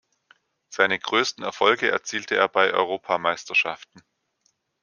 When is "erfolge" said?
1.43-1.91